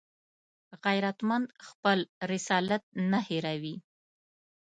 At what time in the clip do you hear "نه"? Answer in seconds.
3.11-3.19